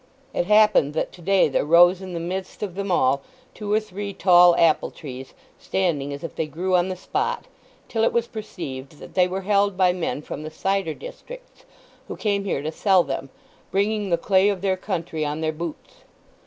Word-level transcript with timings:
It 0.33 0.47
happened 0.47 0.95
that 0.95 1.11
to 1.11 1.21
day 1.21 1.47
there 1.47 1.63
rose 1.63 2.01
in 2.01 2.13
the 2.15 2.19
midst 2.19 2.63
of 2.63 2.73
them 2.73 2.89
all 2.89 3.21
two 3.53 3.71
or 3.71 3.79
three 3.79 4.15
tall 4.15 4.55
apple 4.57 4.89
trees 4.89 5.35
standing 5.59 6.11
as 6.11 6.23
if 6.23 6.35
they 6.35 6.47
grew 6.47 6.75
on 6.75 6.87
the 6.89 6.95
spot; 6.95 7.45
till 7.87 8.03
it 8.03 8.11
was 8.11 8.25
perceived 8.27 8.97
that 8.97 9.13
they 9.13 9.27
were 9.27 9.41
held 9.41 9.77
by 9.77 9.93
men 9.93 10.23
from 10.23 10.41
the 10.41 10.49
cider 10.49 10.95
districts 10.95 11.65
who 12.07 12.15
came 12.17 12.45
here 12.45 12.63
to 12.63 12.71
sell 12.71 13.03
them, 13.03 13.29
bringing 13.69 14.09
the 14.09 14.17
clay 14.17 14.49
of 14.49 14.61
their 14.61 14.75
county 14.75 15.23
on 15.23 15.41
their 15.41 15.53
boots. 15.53 15.97